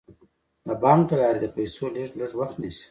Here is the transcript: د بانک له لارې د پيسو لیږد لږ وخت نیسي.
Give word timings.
د 0.67 0.69
بانک 0.83 1.05
له 1.11 1.17
لارې 1.21 1.39
د 1.41 1.45
پيسو 1.55 1.85
لیږد 1.95 2.15
لږ 2.19 2.31
وخت 2.39 2.55
نیسي. 2.61 2.79